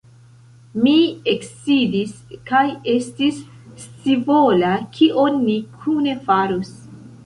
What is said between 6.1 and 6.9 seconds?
farus.